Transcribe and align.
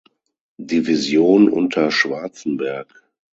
Division 0.57 1.47
unter 1.47 1.91
Schwarzenberg. 1.91 3.07